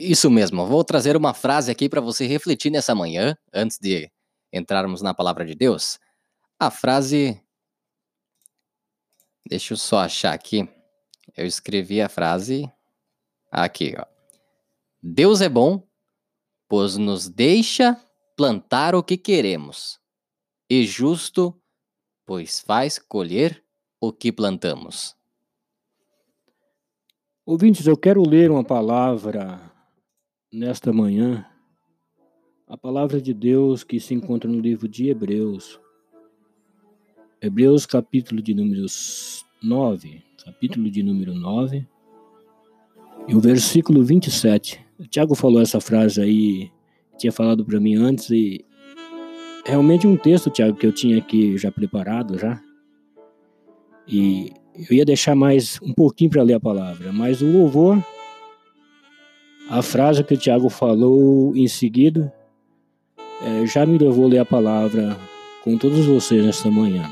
Isso 0.00 0.30
mesmo, 0.30 0.64
vou 0.64 0.84
trazer 0.84 1.16
uma 1.16 1.34
frase 1.34 1.72
aqui 1.72 1.88
para 1.88 2.00
você 2.00 2.24
refletir 2.24 2.70
nessa 2.70 2.94
manhã, 2.94 3.36
antes 3.52 3.80
de 3.80 4.08
entrarmos 4.52 5.02
na 5.02 5.12
palavra 5.12 5.44
de 5.44 5.56
Deus. 5.56 5.98
A 6.56 6.70
frase. 6.70 7.42
Deixa 9.44 9.72
eu 9.72 9.76
só 9.76 9.98
achar 9.98 10.32
aqui. 10.32 10.68
Eu 11.36 11.44
escrevi 11.46 12.00
a 12.00 12.08
frase 12.08 12.70
aqui, 13.50 13.96
ó. 13.98 14.04
Deus 15.02 15.40
é 15.40 15.48
bom, 15.48 15.84
pois 16.68 16.96
nos 16.96 17.28
deixa 17.28 18.00
plantar 18.36 18.94
o 18.94 19.02
que 19.02 19.16
queremos, 19.16 19.98
e 20.70 20.86
justo, 20.86 21.60
pois 22.24 22.60
faz 22.60 23.00
colher 23.00 23.64
o 24.00 24.12
que 24.12 24.30
plantamos. 24.30 25.16
Ouvintes, 27.44 27.84
eu 27.84 27.96
quero 27.96 28.22
ler 28.22 28.48
uma 28.48 28.62
palavra 28.62 29.76
nesta 30.52 30.92
manhã, 30.92 31.44
a 32.66 32.76
palavra 32.76 33.20
de 33.20 33.34
Deus 33.34 33.84
que 33.84 34.00
se 34.00 34.14
encontra 34.14 34.50
no 34.50 34.60
livro 34.60 34.88
de 34.88 35.08
Hebreus. 35.08 35.78
Hebreus, 37.40 37.84
capítulo 37.84 38.40
de 38.40 38.54
número 38.54 38.86
9, 39.62 40.22
capítulo 40.44 40.90
de 40.90 41.02
número 41.02 41.34
9, 41.34 41.86
e 43.28 43.34
o 43.34 43.40
versículo 43.40 44.02
27. 44.02 44.84
O 44.98 45.06
Tiago 45.06 45.34
falou 45.34 45.60
essa 45.60 45.80
frase 45.80 46.20
aí, 46.20 46.72
tinha 47.18 47.30
falado 47.30 47.64
para 47.64 47.78
mim 47.78 47.94
antes, 47.94 48.30
e 48.30 48.64
realmente 49.66 50.06
um 50.06 50.16
texto, 50.16 50.50
Tiago, 50.50 50.78
que 50.78 50.86
eu 50.86 50.92
tinha 50.92 51.18
aqui 51.18 51.58
já 51.58 51.70
preparado 51.70 52.38
já. 52.38 52.60
E 54.06 54.50
eu 54.74 54.96
ia 54.96 55.04
deixar 55.04 55.34
mais 55.34 55.78
um 55.82 55.92
pouquinho 55.92 56.30
para 56.30 56.42
ler 56.42 56.54
a 56.54 56.60
palavra, 56.60 57.12
mas 57.12 57.42
o 57.42 57.52
louvor 57.52 58.02
a 59.68 59.82
frase 59.82 60.24
que 60.24 60.34
o 60.34 60.38
Tiago 60.38 60.68
falou 60.68 61.54
em 61.54 61.68
seguida 61.68 62.32
é, 63.42 63.66
já 63.66 63.84
me 63.84 63.98
levou 63.98 64.24
a 64.24 64.28
ler 64.28 64.38
a 64.38 64.44
palavra 64.44 65.16
com 65.62 65.76
todos 65.76 66.06
vocês 66.06 66.44
nesta 66.44 66.70
manhã. 66.70 67.08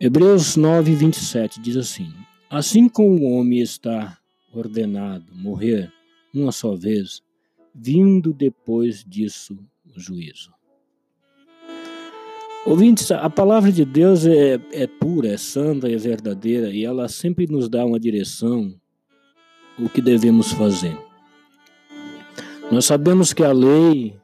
Hebreus 0.00 0.56
9, 0.56 0.94
27 0.94 1.60
diz 1.60 1.76
assim: 1.76 2.12
Assim 2.48 2.88
como 2.88 3.24
o 3.24 3.32
homem 3.32 3.60
está 3.60 4.16
ordenado 4.52 5.26
morrer 5.34 5.92
uma 6.32 6.52
só 6.52 6.74
vez, 6.74 7.20
vindo 7.74 8.32
depois 8.32 9.04
disso 9.04 9.58
o 9.94 9.98
juízo. 9.98 10.52
Ouvintes, 12.64 13.10
a 13.10 13.28
palavra 13.28 13.70
de 13.70 13.84
Deus 13.84 14.24
é, 14.24 14.58
é 14.72 14.86
pura, 14.86 15.28
é 15.28 15.36
santa, 15.36 15.90
é 15.90 15.96
verdadeira 15.96 16.70
e 16.70 16.84
ela 16.84 17.08
sempre 17.08 17.46
nos 17.46 17.68
dá 17.68 17.84
uma 17.84 18.00
direção 18.00 18.74
o 19.78 19.88
que 19.88 20.00
devemos 20.00 20.52
fazer. 20.52 20.96
Nós 22.70 22.84
sabemos 22.84 23.32
que 23.32 23.42
a 23.42 23.52
lei 23.52 24.16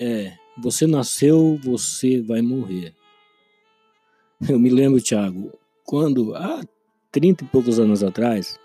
é: 0.00 0.36
você 0.56 0.86
nasceu, 0.86 1.58
você 1.62 2.20
vai 2.20 2.42
morrer. 2.42 2.94
Eu 4.48 4.58
me 4.58 4.70
lembro, 4.70 5.00
Tiago, 5.00 5.52
quando, 5.84 6.34
há 6.34 6.62
30 7.12 7.44
e 7.44 7.46
poucos 7.46 7.78
anos 7.78 8.02
atrás, 8.02 8.58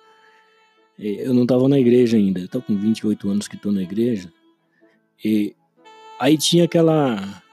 eh, 0.97 1.27
eu 1.27 1.33
não 1.33 1.43
estava 1.43 1.69
na 1.69 1.79
igreja 1.79 2.17
ainda, 2.17 2.39
estou 2.39 2.61
com 2.61 2.75
28 2.75 3.29
anos 3.29 3.47
que 3.47 3.55
estou 3.55 3.71
na 3.71 3.81
igreja, 3.81 4.31
e 5.23 5.55
aí 6.19 6.37
tinha 6.37 6.65
aquela, 6.65 7.43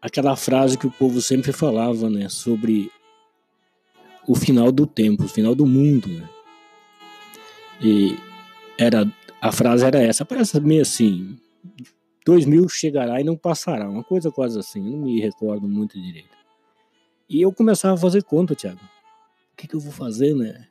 aquela 0.00 0.36
frase 0.36 0.76
que 0.76 0.86
o 0.86 0.90
povo 0.90 1.20
sempre 1.20 1.52
falava, 1.52 2.10
né, 2.10 2.28
sobre 2.28 2.90
o 4.26 4.34
final 4.34 4.70
do 4.70 4.86
tempo, 4.86 5.24
o 5.24 5.28
final 5.28 5.54
do 5.54 5.66
mundo, 5.66 6.08
né? 6.08 6.28
E 7.82 8.16
era 8.78 9.06
a 9.40 9.50
frase 9.50 9.84
era 9.84 10.00
essa, 10.00 10.24
parece 10.24 10.60
meio 10.60 10.82
assim, 10.82 11.36
dois 12.24 12.46
mil 12.46 12.68
chegará 12.68 13.20
e 13.20 13.24
não 13.24 13.36
passará, 13.36 13.88
uma 13.88 14.04
coisa 14.04 14.30
quase 14.30 14.56
assim, 14.58 14.80
não 14.80 14.98
me 14.98 15.20
recordo 15.20 15.68
muito 15.68 16.00
direito. 16.00 16.36
E 17.28 17.42
eu 17.42 17.52
começava 17.52 17.94
a 17.94 17.98
fazer 17.98 18.22
conta, 18.22 18.54
Tiago. 18.54 18.80
O 19.52 19.56
que, 19.56 19.66
que 19.66 19.74
eu 19.74 19.80
vou 19.80 19.92
fazer, 19.92 20.34
né? 20.34 20.68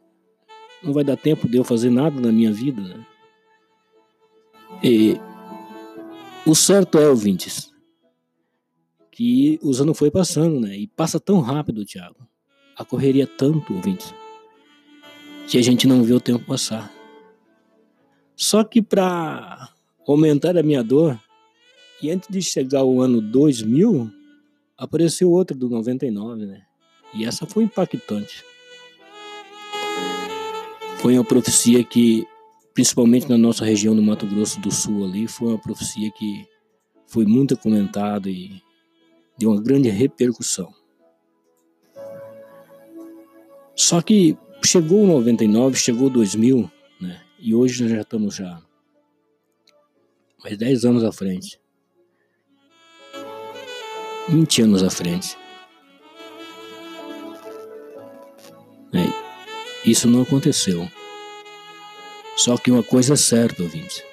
Não 0.82 0.94
vai 0.94 1.04
dar 1.04 1.18
tempo 1.18 1.50
de 1.50 1.58
eu 1.58 1.64
fazer 1.64 1.90
nada 1.90 2.20
na 2.20 2.32
minha 2.32 2.52
vida, 2.52 2.82
né? 2.82 3.06
E 4.84 5.20
o 6.46 6.56
certo 6.56 6.98
é, 6.98 7.10
ouvintes, 7.10 7.72
que 9.12 9.60
os 9.62 9.82
anos 9.82 9.98
foi 9.98 10.10
passando, 10.10 10.60
né? 10.60 10.78
E 10.78 10.88
passa 10.88 11.20
tão 11.20 11.42
rápido, 11.42 11.84
Tiago. 11.84 12.28
A 12.78 12.86
correria 12.86 13.28
tanto, 13.28 13.74
ouvintes, 13.74 14.14
que 15.48 15.58
a 15.58 15.62
gente 15.62 15.88
não 15.88 16.04
vê 16.04 16.14
o 16.14 16.22
tempo 16.22 16.46
passar. 16.46 16.92
Só 18.42 18.64
que 18.64 18.82
para 18.82 19.70
aumentar 20.08 20.58
a 20.58 20.64
minha 20.64 20.84
dor, 20.84 21.22
e 22.02 22.10
antes 22.10 22.28
de 22.28 22.42
chegar 22.42 22.84
o 22.84 23.00
ano 23.00 23.22
2000, 23.22 24.12
apareceu 24.76 25.30
outra 25.30 25.56
do 25.56 25.70
99, 25.70 26.48
né? 26.48 26.64
E 27.14 27.24
essa 27.24 27.46
foi 27.46 27.66
impactante. 27.66 28.44
Foi 30.98 31.14
uma 31.14 31.24
profecia 31.24 31.84
que, 31.84 32.26
principalmente 32.74 33.30
na 33.30 33.38
nossa 33.38 33.64
região 33.64 33.96
do 33.96 34.02
Mato 34.02 34.26
Grosso 34.26 34.60
do 34.60 34.72
Sul 34.72 35.06
ali, 35.06 35.28
foi 35.28 35.50
uma 35.50 35.60
profecia 35.60 36.10
que 36.10 36.44
foi 37.06 37.28
muito 37.28 37.56
comentada 37.56 38.28
e 38.28 38.60
deu 39.38 39.52
uma 39.52 39.62
grande 39.62 39.90
repercussão. 39.90 40.74
Só 43.76 44.02
que 44.02 44.36
chegou 44.66 45.04
o 45.04 45.08
99, 45.08 45.78
chegou 45.78 46.10
2000, 46.10 46.58
né? 46.62 46.81
E 47.44 47.56
hoje 47.56 47.82
nós 47.82 47.92
já 47.92 48.02
estamos 48.02 48.36
já 48.36 48.62
mais 50.44 50.56
10 50.56 50.86
anos 50.86 51.04
à 51.04 51.12
frente. 51.12 51.60
20 54.30 54.62
anos 54.62 54.84
à 54.84 54.92
frente. 54.92 55.36
É, 58.94 59.90
isso 59.90 60.08
não 60.08 60.22
aconteceu. 60.22 60.88
Só 62.38 62.58
que 62.58 62.70
uma 62.70 62.84
coisa 62.84 63.14
é 63.14 63.18
certa, 63.18 63.64
ouvintes. 63.64 64.04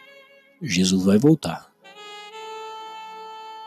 Jesus 0.62 1.04
vai 1.04 1.18
voltar. 1.18 1.70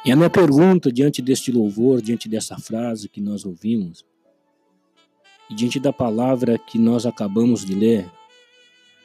E 0.03 0.11
a 0.11 0.15
minha 0.15 0.29
pergunta 0.29 0.91
diante 0.91 1.21
deste 1.21 1.51
louvor, 1.51 2.01
diante 2.01 2.27
dessa 2.27 2.57
frase 2.57 3.07
que 3.07 3.21
nós 3.21 3.45
ouvimos, 3.45 4.03
e 5.51 5.53
diante 5.53 5.79
da 5.79 5.93
palavra 5.93 6.57
que 6.57 6.79
nós 6.79 7.05
acabamos 7.05 7.63
de 7.63 7.75
ler, 7.75 8.11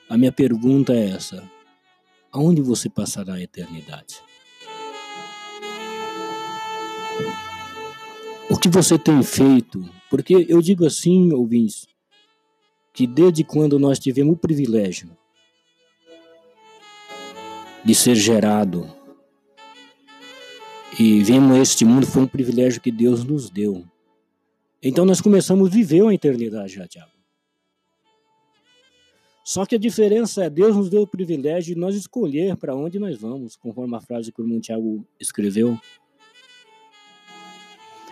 a 0.09 0.17
minha 0.17 0.33
pergunta 0.33 0.93
é 0.93 1.11
essa: 1.11 1.43
aonde 2.33 2.63
você 2.63 2.89
passará 2.89 3.35
a 3.35 3.43
eternidade? 3.43 4.17
O 8.49 8.57
que 8.57 8.69
você 8.69 8.99
tem 8.99 9.23
feito? 9.23 9.85
Porque 10.09 10.47
eu 10.49 10.63
digo 10.63 10.87
assim, 10.87 11.33
ouvintes, 11.33 11.87
que 12.93 13.07
desde 13.07 13.43
quando 13.43 13.79
nós 13.79 13.99
tivemos 13.99 14.35
o 14.35 14.39
privilégio 14.39 15.11
de 17.85 17.95
ser 17.95 18.15
gerado 18.15 18.89
e 20.99 21.23
vimos 21.23 21.59
este 21.59 21.85
mundo, 21.85 22.07
foi 22.07 22.23
um 22.23 22.27
privilégio 22.27 22.81
que 22.81 22.91
Deus 22.91 23.25
nos 23.25 23.51
deu. 23.51 23.85
Então 24.83 25.05
nós 25.05 25.21
começamos 25.21 25.69
a 25.69 25.71
viver 25.71 26.03
uma 26.03 26.15
eternidade 26.15 26.75
já, 26.75 26.87
Tiago. 26.87 27.16
Só 29.47 29.65
que 29.65 29.77
a 29.77 29.79
diferença 29.79 30.43
é 30.43 30.51
Deus 30.51 30.75
nos 30.75 30.91
deu 30.91 31.03
o 31.03 31.07
privilégio 31.07 31.73
de 31.73 31.81
nós 31.81 31.95
escolher 31.95 32.57
para 32.57 32.75
onde 32.75 32.99
nós 32.99 33.17
vamos, 33.17 33.55
conforme 33.55 33.95
a 33.95 34.01
frase 34.01 34.33
que 34.33 34.43
o 34.43 34.45
irmão 34.45 34.61
Tiago 34.61 35.07
escreveu. 35.21 35.79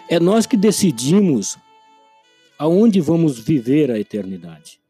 É 0.08 0.20
nós 0.20 0.46
que 0.46 0.56
decidimos 0.56 1.58
aonde 2.56 3.00
vamos 3.00 3.36
viver 3.36 3.90
a 3.90 3.98
eternidade. 3.98 4.80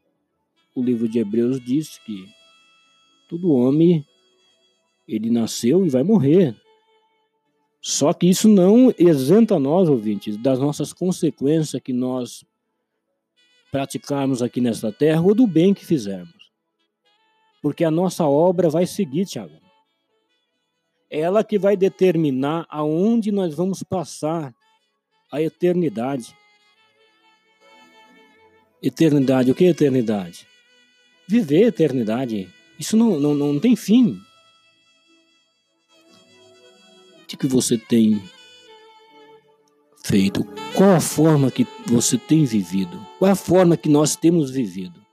O 0.74 0.82
livro 0.82 1.08
de 1.08 1.18
Hebreus 1.18 1.58
diz 1.64 1.96
que 2.04 2.28
todo 3.26 3.54
homem 3.54 4.04
ele 5.08 5.30
nasceu 5.30 5.86
e 5.86 5.88
vai 5.88 6.02
morrer. 6.02 6.54
Só 7.80 8.12
que 8.12 8.28
isso 8.28 8.50
não 8.50 8.92
isenta 8.98 9.58
nós, 9.58 9.88
ouvintes, 9.88 10.36
das 10.36 10.58
nossas 10.58 10.92
consequências 10.92 11.80
que 11.82 11.94
nós 11.94 12.44
praticarmos 13.74 14.40
aqui 14.40 14.60
nesta 14.60 14.92
terra 14.92 15.20
ou 15.20 15.34
do 15.34 15.48
bem 15.48 15.74
que 15.74 15.84
fizermos. 15.84 16.43
Porque 17.64 17.82
a 17.82 17.90
nossa 17.90 18.26
obra 18.26 18.68
vai 18.68 18.84
seguir, 18.84 19.24
Tiago. 19.24 19.58
Ela 21.10 21.42
que 21.42 21.58
vai 21.58 21.78
determinar 21.78 22.66
aonde 22.68 23.32
nós 23.32 23.54
vamos 23.54 23.82
passar 23.82 24.54
a 25.32 25.40
eternidade. 25.40 26.36
Eternidade, 28.82 29.50
o 29.50 29.54
que 29.54 29.64
é 29.64 29.68
eternidade? 29.68 30.46
Viver 31.26 31.64
a 31.64 31.68
eternidade. 31.68 32.52
Isso 32.78 32.98
não, 32.98 33.18
não, 33.18 33.34
não 33.34 33.58
tem 33.58 33.74
fim. 33.74 34.20
O 37.22 37.26
que 37.26 37.46
você 37.46 37.78
tem 37.78 38.22
feito? 40.04 40.44
Qual 40.74 40.90
a 40.90 41.00
forma 41.00 41.50
que 41.50 41.66
você 41.86 42.18
tem 42.18 42.44
vivido? 42.44 43.00
Qual 43.18 43.32
a 43.32 43.34
forma 43.34 43.74
que 43.74 43.88
nós 43.88 44.16
temos 44.16 44.50
vivido? 44.50 45.03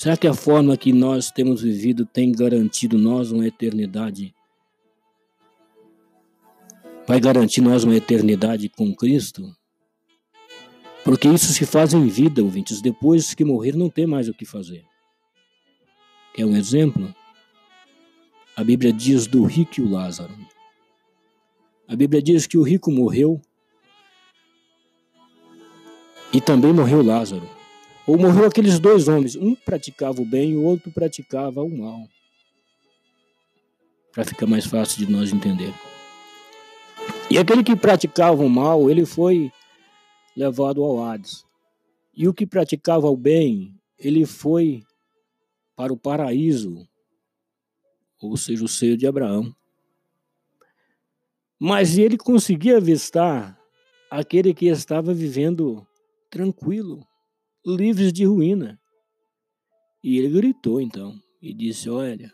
Será 0.00 0.16
que 0.16 0.26
a 0.26 0.32
forma 0.32 0.78
que 0.78 0.94
nós 0.94 1.30
temos 1.30 1.60
vivido 1.60 2.06
tem 2.06 2.32
garantido 2.32 2.96
nós 2.96 3.30
uma 3.30 3.46
eternidade? 3.46 4.34
Vai 7.06 7.20
garantir 7.20 7.60
nós 7.60 7.84
uma 7.84 7.94
eternidade 7.94 8.70
com 8.70 8.96
Cristo? 8.96 9.54
Porque 11.04 11.28
isso 11.28 11.52
se 11.52 11.66
faz 11.66 11.92
em 11.92 12.06
vida, 12.06 12.42
ouvintes. 12.42 12.80
Depois 12.80 13.34
que 13.34 13.44
morrer, 13.44 13.76
não 13.76 13.90
tem 13.90 14.06
mais 14.06 14.26
o 14.26 14.32
que 14.32 14.46
fazer. 14.46 14.86
Quer 16.32 16.46
um 16.46 16.56
exemplo? 16.56 17.14
A 18.56 18.64
Bíblia 18.64 18.94
diz 18.94 19.26
do 19.26 19.44
rico 19.44 19.80
e 19.80 19.82
o 19.82 19.90
Lázaro. 19.90 20.34
A 21.86 21.94
Bíblia 21.94 22.22
diz 22.22 22.46
que 22.46 22.56
o 22.56 22.62
rico 22.62 22.90
morreu 22.90 23.38
e 26.32 26.40
também 26.40 26.72
morreu 26.72 27.02
Lázaro. 27.02 27.59
Ou 28.06 28.18
morreu 28.18 28.46
aqueles 28.46 28.78
dois 28.78 29.08
homens, 29.08 29.36
um 29.36 29.54
praticava 29.54 30.20
o 30.20 30.24
bem 30.24 30.52
e 30.52 30.56
o 30.56 30.62
outro 30.62 30.90
praticava 30.90 31.62
o 31.62 31.78
mal. 31.78 32.08
Para 34.12 34.24
ficar 34.24 34.46
mais 34.46 34.66
fácil 34.66 35.04
de 35.04 35.12
nós 35.12 35.32
entender. 35.32 35.72
E 37.30 37.38
aquele 37.38 37.62
que 37.62 37.76
praticava 37.76 38.42
o 38.42 38.48
mal, 38.48 38.90
ele 38.90 39.06
foi 39.06 39.52
levado 40.36 40.82
ao 40.82 41.02
Hades. 41.04 41.44
E 42.12 42.26
o 42.26 42.34
que 42.34 42.46
praticava 42.46 43.08
o 43.08 43.16
bem, 43.16 43.78
ele 43.98 44.26
foi 44.26 44.82
para 45.76 45.92
o 45.92 45.96
paraíso, 45.96 46.86
ou 48.20 48.36
seja, 48.36 48.64
o 48.64 48.68
seio 48.68 48.96
de 48.96 49.06
Abraão. 49.06 49.54
Mas 51.58 51.96
ele 51.96 52.18
conseguia 52.18 52.78
avistar 52.78 53.58
aquele 54.10 54.52
que 54.52 54.66
estava 54.66 55.14
vivendo 55.14 55.86
tranquilo, 56.28 57.06
livre 57.66 58.10
de 58.12 58.24
ruína. 58.24 58.80
E 60.02 60.18
ele 60.18 60.30
gritou 60.30 60.80
então 60.80 61.20
e 61.40 61.52
disse: 61.52 61.90
Olha, 61.90 62.32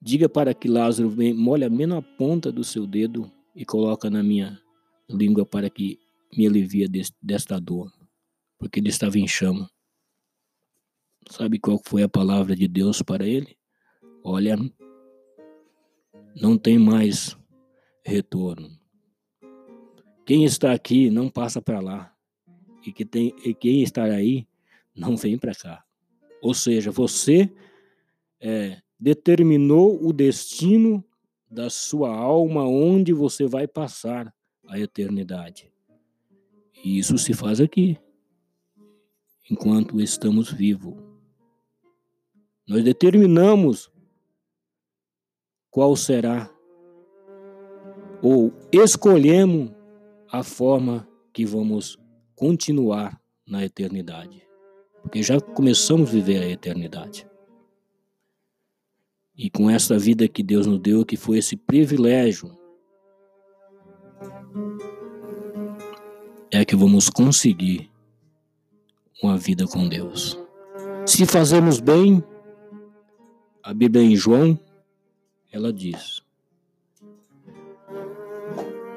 diga 0.00 0.28
para 0.28 0.54
que 0.54 0.68
Lázaro 0.68 1.10
molhe 1.34 1.68
menos 1.68 1.98
a 1.98 2.02
ponta 2.02 2.50
do 2.50 2.64
seu 2.64 2.86
dedo 2.86 3.30
e 3.54 3.64
coloca 3.64 4.08
na 4.08 4.22
minha 4.22 4.60
língua 5.08 5.44
para 5.44 5.68
que 5.68 5.98
me 6.36 6.46
alivie 6.46 6.88
desta 7.20 7.60
dor, 7.60 7.92
porque 8.58 8.80
ele 8.80 8.88
estava 8.88 9.18
em 9.18 9.28
chama. 9.28 9.70
Sabe 11.30 11.58
qual 11.58 11.80
foi 11.84 12.02
a 12.02 12.08
palavra 12.08 12.56
de 12.56 12.66
Deus 12.66 13.02
para 13.02 13.26
ele? 13.26 13.56
Olha, 14.24 14.56
não 16.34 16.56
tem 16.56 16.78
mais 16.78 17.36
retorno. 18.04 18.70
Quem 20.24 20.44
está 20.44 20.72
aqui 20.72 21.10
não 21.10 21.28
passa 21.28 21.60
para 21.60 21.80
lá. 21.80 22.11
E, 22.84 22.92
que 22.92 23.04
tem, 23.04 23.34
e 23.44 23.54
quem 23.54 23.82
está 23.82 24.04
aí 24.04 24.46
não 24.94 25.16
vem 25.16 25.38
para 25.38 25.54
cá. 25.54 25.84
Ou 26.42 26.52
seja, 26.52 26.90
você 26.90 27.50
é, 28.40 28.82
determinou 28.98 30.04
o 30.04 30.12
destino 30.12 31.04
da 31.50 31.68
sua 31.70 32.14
alma 32.14 32.66
onde 32.66 33.12
você 33.12 33.46
vai 33.46 33.68
passar 33.68 34.34
a 34.66 34.78
eternidade. 34.78 35.70
E 36.84 36.98
isso 36.98 37.16
se 37.18 37.32
faz 37.34 37.60
aqui, 37.60 37.98
enquanto 39.50 40.00
estamos 40.00 40.50
vivos. 40.50 40.94
Nós 42.66 42.82
determinamos 42.82 43.90
qual 45.70 45.94
será, 45.94 46.50
ou 48.22 48.52
escolhemos 48.72 49.70
a 50.30 50.42
forma 50.42 51.08
que 51.32 51.44
vamos 51.44 51.98
continuar 52.42 53.22
na 53.46 53.64
eternidade. 53.64 54.42
Porque 55.00 55.22
já 55.22 55.40
começamos 55.40 56.08
a 56.08 56.12
viver 56.12 56.42
a 56.42 56.48
eternidade. 56.48 57.24
E 59.36 59.48
com 59.48 59.70
esta 59.70 59.96
vida 59.96 60.26
que 60.26 60.42
Deus 60.42 60.66
nos 60.66 60.80
deu, 60.80 61.06
que 61.06 61.16
foi 61.16 61.38
esse 61.38 61.56
privilégio, 61.56 62.50
é 66.50 66.64
que 66.64 66.74
vamos 66.74 67.08
conseguir 67.08 67.88
uma 69.22 69.38
vida 69.38 69.64
com 69.64 69.88
Deus. 69.88 70.36
Se 71.06 71.24
fazemos 71.24 71.78
bem, 71.78 72.24
a 73.62 73.72
Bíblia 73.72 74.02
em 74.02 74.16
João, 74.16 74.58
ela 75.52 75.72
diz. 75.72 76.20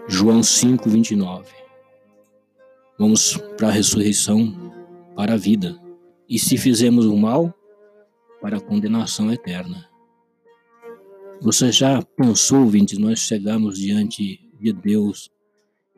João 0.07 0.41
5, 0.41 0.89
29. 0.89 1.64
Vamos 2.97 3.35
para 3.57 3.67
a 3.67 3.71
ressurreição, 3.71 4.53
para 5.15 5.33
a 5.33 5.37
vida. 5.37 5.77
E 6.29 6.39
se 6.39 6.57
fizermos 6.57 7.05
o 7.05 7.17
mal, 7.17 7.53
para 8.41 8.57
a 8.57 8.61
condenação 8.61 9.31
eterna. 9.33 9.89
Você 11.41 11.71
já 11.71 12.01
pensou, 12.01 12.61
ouvintes, 12.61 12.97
nós 12.97 13.19
chegamos 13.19 13.77
diante 13.77 14.49
de 14.59 14.71
Deus 14.71 15.29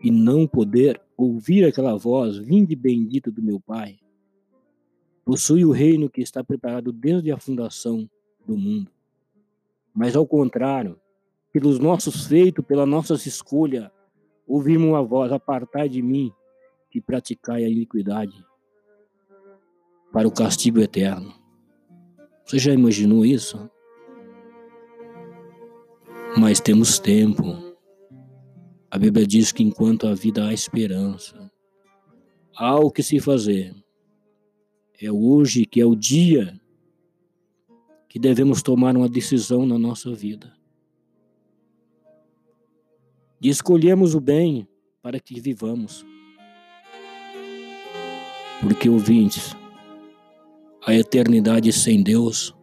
e 0.04 0.10
não 0.10 0.48
poder 0.48 1.00
ouvir 1.16 1.66
aquela 1.66 1.96
voz, 1.96 2.38
vinde 2.38 2.76
bendito 2.76 3.32
do 3.32 3.44
meu 3.44 3.60
Pai? 3.60 4.00
Possui 5.24 5.66
o 5.66 5.72
reino 5.72 6.10
que 6.10 6.22
está 6.22 6.44
preparado 6.44 6.92
desde 6.92 7.32
a 7.32 7.38
fundação 7.38 8.10
do 8.46 8.58
mundo. 8.58 8.90
Mas 9.94 10.16
ao 10.16 10.26
contrário, 10.26 11.00
pelos 11.54 11.80
nossos 11.80 12.26
feitos, 12.26 12.66
pela 12.66 12.86
nossa 12.86 13.14
escolha, 13.16 13.92
ouvimos 14.48 14.90
uma 14.90 15.04
voz: 15.04 15.32
apartai 15.32 15.90
de 15.90 16.02
mim, 16.02 16.32
que 16.90 17.02
praticai 17.02 17.64
a 17.64 17.70
iniquidade, 17.70 18.44
para 20.12 20.28
o 20.28 20.32
castigo 20.32 20.80
eterno. 20.80 21.34
Você 22.46 22.60
já 22.60 22.74
imaginou 22.74 23.26
isso? 23.26 23.70
Mas 26.40 26.60
temos 26.60 26.98
tempo. 26.98 27.44
A 28.90 28.98
Bíblia 28.98 29.28
diz 29.28 29.52
que 29.52 29.64
enquanto 29.64 30.08
a 30.08 30.16
vida 30.16 30.48
há 30.48 30.54
esperança, 30.54 31.52
há 32.56 32.80
o 32.80 32.90
que 32.90 33.04
se 33.04 33.20
fazer. 33.20 33.76
É 35.00 35.12
hoje 35.12 35.66
que 35.66 35.82
é 35.82 35.86
o 35.86 35.96
dia 35.96 36.60
que 38.08 38.18
devemos 38.18 38.64
tomar 38.64 38.96
uma 38.96 39.10
decisão 39.10 39.66
na 39.66 39.78
nossa 39.78 40.14
vida. 40.14 40.56
De 43.40 43.50
escolhermos 43.50 44.16
o 44.16 44.22
bem 44.22 44.68
para 45.02 45.20
que 45.20 45.40
vivamos. 45.40 46.06
Porque, 48.62 48.90
ouvintes, 48.90 49.56
a 50.86 50.94
eternidade 50.94 51.72
sem 51.72 52.02
Deus 52.02 52.56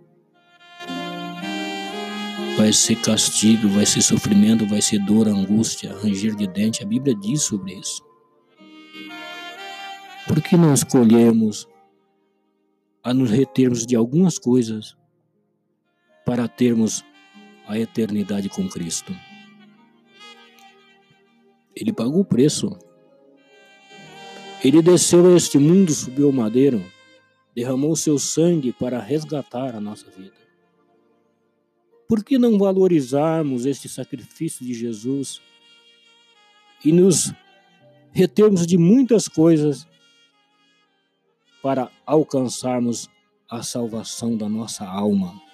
vai 2.56 2.72
ser 2.72 2.96
castigo, 3.02 3.68
vai 3.68 3.86
ser 3.86 4.02
sofrimento, 4.02 4.66
vai 4.66 4.80
ser 4.80 4.98
dor, 5.00 5.28
angústia, 5.28 5.94
ranger 6.02 6.34
de 6.34 6.46
dente. 6.46 6.82
A 6.82 6.86
Bíblia 6.86 7.14
diz 7.14 7.42
sobre 7.42 7.74
isso. 7.74 8.02
Por 10.26 10.40
que 10.40 10.56
não 10.56 10.72
escolhemos 10.72 11.68
a 13.04 13.12
nos 13.12 13.30
retermos 13.30 13.84
de 13.84 13.94
algumas 13.94 14.38
coisas 14.38 14.96
para 16.24 16.48
termos 16.48 17.04
a 17.66 17.78
eternidade 17.78 18.48
com 18.48 18.66
Cristo. 18.66 19.14
Ele 21.76 21.92
pagou 21.92 22.20
o 22.20 22.24
preço. 22.24 22.70
Ele 24.64 24.80
desceu 24.80 25.26
a 25.26 25.36
este 25.36 25.58
mundo, 25.58 25.92
subiu 25.92 26.26
ao 26.26 26.32
madeiro, 26.32 26.82
derramou 27.54 27.94
seu 27.94 28.18
sangue 28.18 28.72
para 28.72 28.98
resgatar 28.98 29.74
a 29.74 29.80
nossa 29.80 30.10
vida. 30.10 30.32
Por 32.08 32.24
que 32.24 32.38
não 32.38 32.58
valorizarmos 32.58 33.66
este 33.66 33.88
sacrifício 33.88 34.64
de 34.64 34.72
Jesus 34.72 35.40
e 36.84 36.90
nos 36.90 37.32
retermos 38.12 38.66
de 38.66 38.78
muitas 38.78 39.28
coisas 39.28 39.86
para 41.62 41.90
alcançarmos 42.06 43.08
a 43.50 43.62
salvação 43.62 44.36
da 44.36 44.48
nossa 44.48 44.86
alma? 44.86 45.44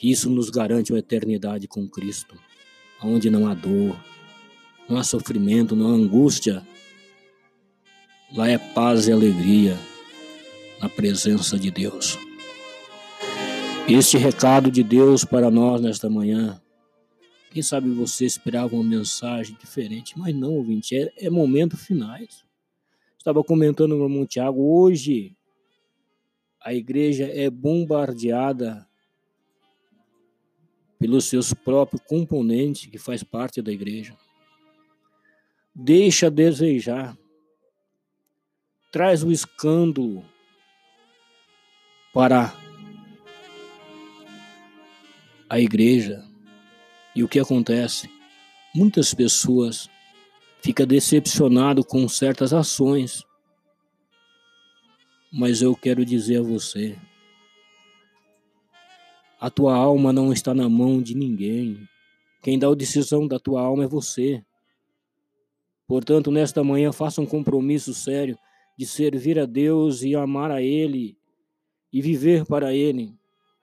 que 0.00 0.10
isso 0.10 0.30
nos 0.30 0.48
garante 0.48 0.94
uma 0.94 0.98
eternidade 0.98 1.68
com 1.68 1.86
Cristo, 1.86 2.34
onde 3.02 3.28
não 3.28 3.46
há 3.46 3.52
dor, 3.52 3.94
não 4.88 4.96
há 4.96 5.04
sofrimento, 5.04 5.76
não 5.76 5.88
há 5.88 5.90
angústia. 5.90 6.66
Lá 8.32 8.48
é 8.48 8.58
paz 8.58 9.08
e 9.08 9.12
alegria 9.12 9.76
na 10.80 10.88
presença 10.88 11.58
de 11.58 11.68
Deus. 11.68 12.16
Este 13.88 14.16
recado 14.16 14.70
de 14.70 14.84
Deus 14.84 15.24
para 15.24 15.50
nós 15.50 15.80
nesta 15.80 16.08
manhã. 16.08 16.62
Quem 17.50 17.60
sabe 17.60 17.90
você 17.90 18.24
esperava 18.24 18.76
uma 18.76 18.84
mensagem 18.84 19.56
diferente, 19.58 20.16
mas 20.16 20.32
não, 20.32 20.52
ouvinte, 20.52 20.94
é, 20.94 21.12
é 21.16 21.28
momento 21.28 21.76
finais. 21.76 22.44
Estava 23.18 23.42
comentando 23.42 23.96
com 23.96 24.02
o 24.02 24.04
irmão 24.04 24.24
Tiago, 24.24 24.62
hoje 24.62 25.36
a 26.62 26.72
igreja 26.72 27.24
é 27.24 27.50
bombardeada 27.50 28.86
pelos 31.00 31.24
seus 31.24 31.52
próprios 31.52 32.00
componentes 32.06 32.86
que 32.86 32.98
faz 32.98 33.24
parte 33.24 33.60
da 33.60 33.72
igreja. 33.72 34.16
Deixa 35.74 36.30
desejar. 36.30 37.18
Traz 38.90 39.22
o 39.22 39.30
escândalo. 39.30 40.24
para 42.12 42.52
a 45.48 45.60
igreja. 45.60 46.24
E 47.14 47.22
o 47.22 47.28
que 47.28 47.38
acontece? 47.38 48.10
Muitas 48.74 49.14
pessoas 49.14 49.88
ficam 50.60 50.86
decepcionadas 50.86 51.84
com 51.86 52.08
certas 52.08 52.52
ações. 52.52 53.24
Mas 55.32 55.62
eu 55.62 55.76
quero 55.76 56.04
dizer 56.04 56.38
a 56.38 56.42
você, 56.42 56.98
a 59.40 59.48
tua 59.48 59.76
alma 59.76 60.12
não 60.12 60.32
está 60.32 60.52
na 60.52 60.68
mão 60.68 61.00
de 61.00 61.14
ninguém. 61.14 61.88
Quem 62.42 62.58
dá 62.58 62.66
a 62.66 62.74
decisão 62.74 63.28
da 63.28 63.38
tua 63.38 63.60
alma 63.60 63.84
é 63.84 63.88
você. 63.88 64.44
Portanto, 65.86 66.32
nesta 66.32 66.64
manhã, 66.64 66.92
faça 66.92 67.20
um 67.20 67.26
compromisso 67.26 67.94
sério 67.94 68.36
de 68.80 68.86
servir 68.86 69.38
a 69.38 69.44
Deus 69.44 70.02
e 70.02 70.14
amar 70.14 70.50
a 70.50 70.62
Ele 70.62 71.14
e 71.92 72.00
viver 72.00 72.46
para 72.46 72.72
Ele 72.74 73.14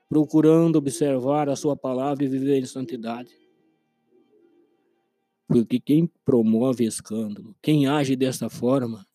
procurando 0.07 0.75
observar 0.75 1.49
a 1.49 1.55
sua 1.55 1.75
palavra 1.75 2.23
e 2.23 2.27
viver 2.27 2.59
em 2.59 2.67
santidade. 2.67 3.35
Porque 5.47 5.79
quem 5.79 6.05
promove 6.23 6.85
escândalo, 6.85 7.55
quem 7.63 7.87
age 7.87 8.15
desta 8.15 8.47
forma, 8.47 9.07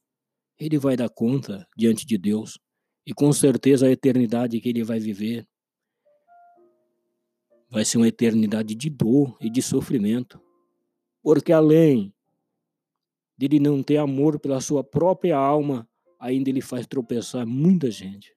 ele 0.58 0.76
vai 0.76 0.96
dar 0.96 1.08
conta 1.08 1.68
diante 1.76 2.04
de 2.04 2.18
Deus. 2.18 2.58
E 3.06 3.14
com 3.14 3.32
certeza 3.32 3.86
a 3.86 3.90
eternidade 3.92 4.60
que 4.60 4.70
ele 4.70 4.82
vai 4.82 4.98
viver 4.98 5.46
vai 7.70 7.84
ser 7.84 7.98
uma 7.98 8.08
eternidade 8.08 8.74
de 8.74 8.90
dor 8.90 9.36
e 9.40 9.48
de 9.48 9.62
sofrimento. 9.62 10.40
Porque 11.22 11.52
além 11.52 12.12
de 13.38 13.46
ele 13.46 13.60
não 13.60 13.84
ter 13.84 13.98
amor 13.98 14.40
pela 14.40 14.60
sua 14.60 14.82
própria 14.82 15.36
alma, 15.36 15.88
ainda 16.22 16.48
ele 16.48 16.60
faz 16.60 16.86
tropeçar 16.86 17.44
muita 17.44 17.90
gente. 17.90 18.32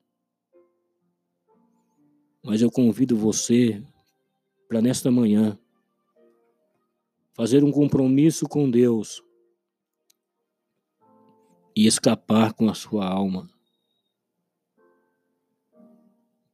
Mas 2.43 2.59
eu 2.59 2.71
convido 2.71 3.15
você 3.15 3.81
para 4.67 4.81
nesta 4.81 5.11
manhã 5.11 5.57
fazer 7.33 7.63
um 7.63 7.71
compromisso 7.71 8.47
com 8.47 8.69
Deus 8.71 9.21
e 11.75 11.85
escapar 11.85 12.53
com 12.53 12.67
a 12.67 12.73
sua 12.73 13.05
alma. 13.05 13.47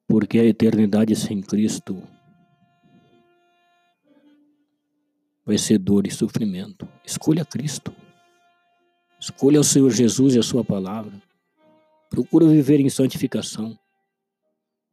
Porque 0.07 0.37
a 0.37 0.43
eternidade 0.43 1.15
sem 1.15 1.39
Cristo 1.39 2.03
vai 5.45 5.57
ser 5.57 5.77
dor 5.77 6.05
e 6.05 6.11
sofrimento. 6.11 6.85
Escolha 7.05 7.45
Cristo. 7.45 7.90
Escolha 9.21 9.59
o 9.59 9.63
Senhor 9.63 9.91
Jesus 9.91 10.33
e 10.33 10.39
a 10.39 10.43
sua 10.43 10.63
palavra. 10.63 11.13
Procura 12.09 12.47
viver 12.47 12.79
em 12.79 12.89
santificação. 12.89 13.77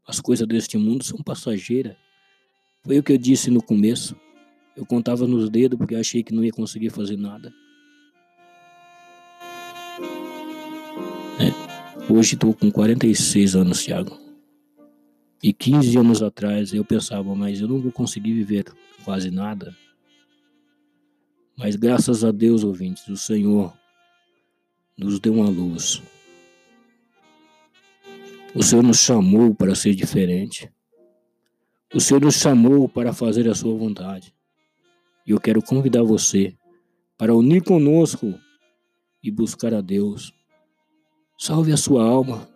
As 0.07 0.21
coisas 0.21 0.47
deste 0.47 0.77
mundo 0.77 1.03
são 1.03 1.23
passageiras. 1.23 1.97
Foi 2.85 2.99
o 2.99 3.03
que 3.03 3.13
eu 3.13 3.17
disse 3.17 3.51
no 3.51 3.63
começo. 3.63 4.15
Eu 4.77 4.85
contava 4.85 5.27
nos 5.27 5.49
dedos 5.49 5.79
porque 5.79 5.95
achei 5.95 6.23
que 6.23 6.35
não 6.35 6.45
ia 6.45 6.53
conseguir 6.53 6.91
fazer 6.91 7.17
nada. 7.17 7.51
É. 11.41 12.13
Hoje 12.13 12.35
estou 12.35 12.53
com 12.53 12.71
46 12.71 13.57
anos, 13.57 13.83
Thiago. 13.83 14.15
E 15.43 15.55
15 15.55 15.97
anos 15.97 16.23
atrás 16.23 16.75
eu 16.75 16.85
pensava, 16.85 17.35
mas 17.35 17.63
eu 17.63 17.69
não 17.69 17.81
vou 17.81 17.91
conseguir 17.91 18.35
viver 18.35 18.67
quase 19.07 19.31
nada. 19.31 19.75
Mas 21.57 21.77
graças 21.77 22.23
a 22.25 22.31
Deus, 22.31 22.63
ouvintes, 22.63 23.09
o 23.09 23.17
Senhor 23.17 23.73
nos 24.99 25.21
deu 25.21 25.33
uma 25.33 25.49
luz. 25.49 26.03
O 28.55 28.63
Senhor 28.63 28.83
nos 28.83 28.99
chamou 28.99 29.55
para 29.55 29.75
ser 29.77 29.95
diferente. 29.95 30.69
O 31.95 32.01
Senhor 32.01 32.21
nos 32.21 32.35
chamou 32.35 32.89
para 32.89 33.13
fazer 33.13 33.49
a 33.49 33.55
sua 33.55 33.77
vontade. 33.77 34.35
E 35.25 35.31
eu 35.31 35.41
quero 35.41 35.63
convidar 35.63 36.03
você 36.03 36.57
para 37.17 37.35
unir 37.35 37.63
conosco 37.63 38.35
e 39.23 39.31
buscar 39.31 39.73
a 39.73 39.81
Deus. 39.81 40.33
Salve 41.39 41.73
a 41.73 41.77
sua 41.77 42.03
alma. 42.03 42.49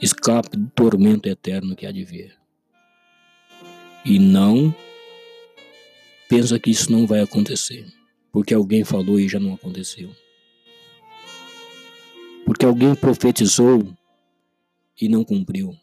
Escape 0.00 0.56
do 0.56 0.68
tormento 0.70 1.28
eterno 1.28 1.74
que 1.74 1.86
há 1.86 1.92
de 1.92 2.04
vir. 2.04 2.36
E 4.04 4.18
não 4.18 4.74
pensa 6.28 6.58
que 6.58 6.70
isso 6.70 6.90
não 6.90 7.06
vai 7.06 7.20
acontecer, 7.20 7.86
porque 8.32 8.52
alguém 8.52 8.84
falou 8.84 9.18
e 9.20 9.28
já 9.28 9.38
não 9.38 9.54
aconteceu. 9.54 10.10
Porque 12.62 12.68
alguém 12.68 12.94
profetizou 12.94 13.92
e 15.00 15.08
não 15.08 15.24
cumpriu. 15.24 15.76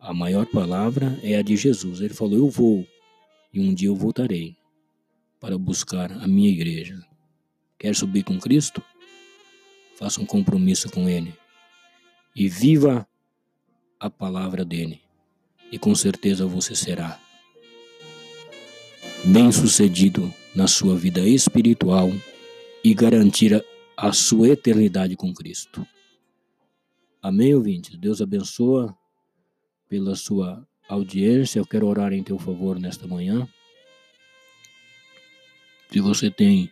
A 0.00 0.12
maior 0.12 0.46
palavra 0.46 1.16
é 1.22 1.36
a 1.36 1.42
de 1.42 1.56
Jesus. 1.56 2.00
Ele 2.00 2.12
falou: 2.12 2.36
Eu 2.36 2.50
vou 2.50 2.84
e 3.54 3.60
um 3.60 3.72
dia 3.72 3.86
eu 3.86 3.94
voltarei 3.94 4.56
para 5.38 5.56
buscar 5.56 6.10
a 6.10 6.26
minha 6.26 6.50
igreja. 6.50 7.00
Quer 7.78 7.94
subir 7.94 8.24
com 8.24 8.36
Cristo? 8.40 8.82
Faça 9.94 10.20
um 10.20 10.26
compromisso 10.26 10.90
com 10.90 11.08
Ele 11.08 11.32
e 12.34 12.48
viva 12.48 13.06
a 14.00 14.10
palavra 14.10 14.64
dele, 14.64 15.00
e 15.70 15.78
com 15.78 15.94
certeza 15.94 16.48
você 16.48 16.74
será 16.74 17.20
bem-sucedido 19.24 20.34
na 20.52 20.66
sua 20.66 20.96
vida 20.96 21.20
espiritual 21.20 22.10
e 22.82 22.92
garantir 22.92 23.64
a 23.96 24.12
sua 24.12 24.48
eternidade 24.48 25.16
com 25.16 25.32
Cristo. 25.32 25.86
Amém, 27.22 27.54
ouvintes? 27.54 27.96
Deus 27.96 28.20
abençoa 28.20 28.96
pela 29.88 30.14
sua 30.14 30.66
audiência. 30.88 31.58
Eu 31.58 31.66
quero 31.66 31.86
orar 31.86 32.12
em 32.12 32.22
teu 32.22 32.38
favor 32.38 32.78
nesta 32.78 33.06
manhã. 33.06 33.48
Se 35.90 36.00
você 36.00 36.30
tem 36.30 36.70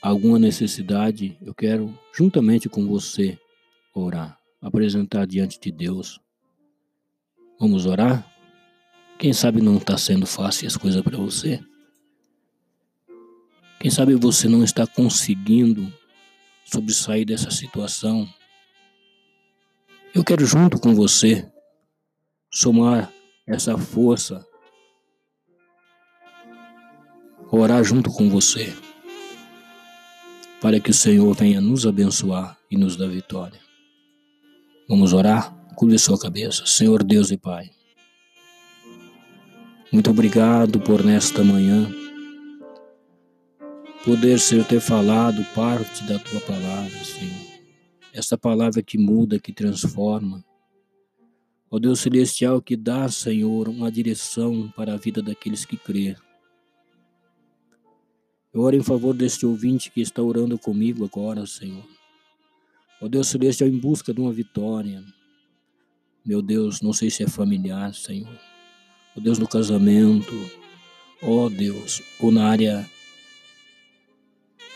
alguma 0.00 0.38
necessidade, 0.38 1.36
eu 1.42 1.54
quero, 1.54 1.96
juntamente 2.14 2.68
com 2.68 2.86
você, 2.86 3.38
orar, 3.94 4.38
apresentar 4.60 5.26
diante 5.26 5.60
de 5.60 5.70
Deus. 5.70 6.20
Vamos 7.60 7.84
orar? 7.84 8.26
Quem 9.18 9.32
sabe 9.32 9.60
não 9.60 9.76
está 9.76 9.98
sendo 9.98 10.26
fácil 10.26 10.68
as 10.68 10.76
coisas 10.76 11.02
para 11.02 11.18
você? 11.18 11.60
Quem 13.80 13.90
sabe 13.92 14.14
você 14.16 14.48
não 14.48 14.64
está 14.64 14.86
conseguindo 14.86 15.92
sobressair 16.64 17.24
dessa 17.24 17.50
situação? 17.50 18.28
Eu 20.12 20.24
quero, 20.24 20.44
junto 20.44 20.80
com 20.80 20.94
você, 20.94 21.48
somar 22.52 23.12
essa 23.46 23.78
força, 23.78 24.44
orar 27.52 27.84
junto 27.84 28.10
com 28.10 28.28
você, 28.28 28.74
para 30.60 30.80
que 30.80 30.90
o 30.90 30.94
Senhor 30.94 31.32
venha 31.34 31.60
nos 31.60 31.86
abençoar 31.86 32.58
e 32.68 32.76
nos 32.76 32.96
dar 32.96 33.08
vitória. 33.08 33.60
Vamos 34.88 35.12
orar? 35.12 35.54
Curve 35.76 35.96
sua 36.00 36.18
cabeça. 36.18 36.66
Senhor 36.66 37.04
Deus 37.04 37.30
e 37.30 37.36
Pai, 37.36 37.70
muito 39.92 40.10
obrigado 40.10 40.80
por 40.80 41.04
nesta 41.04 41.44
manhã 41.44 41.88
poder 44.08 44.40
ser 44.40 44.64
ter 44.64 44.80
falado 44.80 45.44
parte 45.54 46.02
da 46.04 46.18
tua 46.18 46.40
palavra, 46.40 47.04
Senhor. 47.04 47.46
Essa 48.10 48.38
palavra 48.38 48.82
que 48.82 48.96
muda, 48.96 49.38
que 49.38 49.52
transforma. 49.52 50.42
Ó 51.70 51.78
Deus 51.78 52.00
celestial, 52.00 52.62
que 52.62 52.74
dá, 52.74 53.06
Senhor, 53.10 53.68
uma 53.68 53.92
direção 53.92 54.72
para 54.74 54.94
a 54.94 54.96
vida 54.96 55.20
daqueles 55.20 55.66
que 55.66 55.76
crê. 55.76 56.16
Eu 58.50 58.62
oro 58.62 58.76
em 58.76 58.82
favor 58.82 59.12
deste 59.12 59.44
ouvinte 59.44 59.90
que 59.90 60.00
está 60.00 60.22
orando 60.22 60.58
comigo 60.58 61.04
agora, 61.04 61.46
Senhor. 61.46 61.84
Ó 63.02 63.08
Deus 63.08 63.26
celestial, 63.26 63.68
em 63.68 63.76
busca 63.78 64.14
de 64.14 64.22
uma 64.22 64.32
vitória. 64.32 65.04
Meu 66.24 66.40
Deus, 66.40 66.80
não 66.80 66.94
sei 66.94 67.10
se 67.10 67.24
é 67.24 67.28
familiar, 67.28 67.92
Senhor. 67.92 68.40
Ó 69.14 69.20
Deus, 69.20 69.38
no 69.38 69.46
casamento. 69.46 70.32
Ó 71.22 71.50
Deus, 71.50 72.00
ou 72.18 72.32
na 72.32 72.48
área 72.48 72.88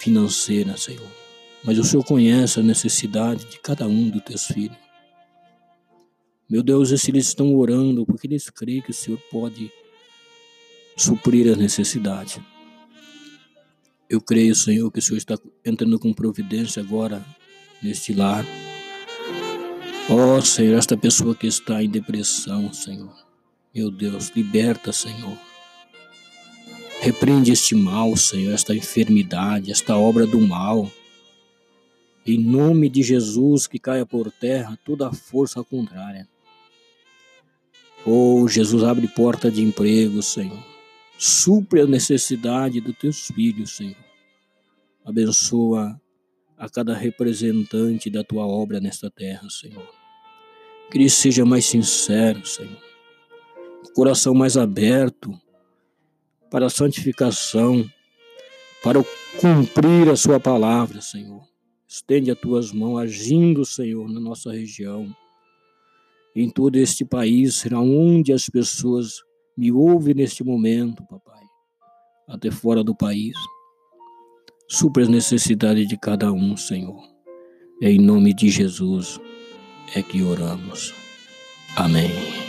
financeira, 0.03 0.77
Senhor. 0.77 1.07
Mas 1.65 1.79
o 1.79 1.85
Senhor 1.85 2.05
conhece 2.05 2.59
a 2.59 2.63
necessidade 2.63 3.45
de 3.45 3.61
cada 3.61 3.87
um 3.87 4.11
dos 4.11 4.23
teus 4.23 4.47
filhos. 4.47 4.77
Meu 6.51 6.63
Deus, 6.63 6.91
eles 6.91 7.29
estão 7.29 7.55
orando, 7.57 8.05
porque 8.05 8.27
eles 8.27 8.51
creem 8.51 8.83
que 8.83 8.91
o 8.91 8.95
Senhor 8.95 9.19
pode 9.31 9.71
suprir 10.97 11.53
a 11.53 11.57
necessidade. 11.57 12.45
Eu 14.11 14.21
creio, 14.21 14.55
Senhor, 14.55 14.91
que 14.91 14.99
o 14.99 15.03
Senhor 15.03 15.19
está 15.19 15.39
entrando 15.65 15.99
com 15.99 16.13
providência 16.13 16.83
agora 16.83 17.25
neste 17.81 18.13
lar. 18.13 18.45
Ó 20.11 20.37
oh, 20.37 20.43
Senhor, 20.43 20.77
esta 20.77 20.97
pessoa 20.97 21.35
que 21.35 21.47
está 21.47 21.83
em 21.83 21.89
depressão, 21.89 22.73
Senhor. 22.75 23.15
Meu 23.73 23.91
Deus, 23.91 24.31
liberta, 24.35 24.93
Senhor. 24.93 25.52
Repreende 27.03 27.51
este 27.51 27.75
mal, 27.75 28.17
Senhor, 28.17 28.55
esta 28.55 28.73
enfermidade, 28.73 29.73
esta 29.73 29.97
obra 29.97 30.25
do 30.25 30.41
mal. 30.41 30.89
Em 32.25 32.39
nome 32.39 32.89
de 32.89 33.03
Jesus, 33.03 33.67
que 33.67 33.77
caia 33.77 34.07
por 34.07 34.31
terra 34.31 34.79
toda 34.85 35.09
a 35.09 35.13
força 35.13 35.65
contrária. 35.65 36.29
Oh, 38.07 38.47
Jesus, 38.47 38.85
abre 38.85 39.09
porta 39.09 39.51
de 39.51 39.63
emprego, 39.63 40.23
Senhor. 40.23 40.65
Supre 41.19 41.81
a 41.81 41.89
necessidade 41.89 42.81
dos 42.81 42.97
teus 42.97 43.27
filhos, 43.27 43.75
Senhor. 43.75 43.97
Abençoa 45.05 46.01
a 46.57 46.71
cada 46.71 46.95
representante 46.95 48.09
da 48.11 48.23
tua 48.23 48.47
obra 48.47 48.79
nesta 48.79 49.11
terra, 49.11 49.51
Senhor. 49.51 49.91
Que 50.89 50.99
ele 50.99 51.11
seja 51.11 51.45
mais 51.45 51.65
sincero, 51.65 52.47
Senhor. 52.47 52.81
Coração 53.93 54.35
mais 54.35 54.57
aberto 54.57 55.37
para 56.53 56.67
a 56.67 56.71
santificação, 56.71 57.91
para 58.85 59.03
cumprir 59.41 60.11
a 60.11 60.15
sua 60.15 60.39
palavra, 60.39 61.01
Senhor. 61.01 61.43
Estende 61.89 62.31
as 62.31 62.39
tuas 62.39 62.71
mãos, 62.73 62.99
agindo, 62.99 63.65
Senhor, 63.65 64.07
na 64.07 64.21
nossa 64.21 64.53
região, 64.53 65.11
em 66.37 66.51
todo 66.51 66.77
este 66.77 67.07
país, 67.07 67.65
onde 67.73 68.35
as 68.35 68.51
pessoas 68.51 69.23
me 69.57 69.73
ouvem 69.73 70.15
neste 70.15 70.45
momento, 70.45 71.03
papai, 71.09 71.43
até 72.29 72.51
fora 72.51 72.85
do 72.85 72.95
país. 72.95 73.35
Supra 74.69 75.05
as 75.05 75.09
necessidades 75.09 75.89
de 75.89 75.97
cada 75.97 76.31
um, 76.33 76.55
Senhor. 76.55 77.03
Em 77.81 77.99
nome 77.99 78.35
de 78.35 78.51
Jesus 78.51 79.19
é 79.95 80.03
que 80.03 80.23
oramos. 80.23 80.95
Amém. 81.77 82.42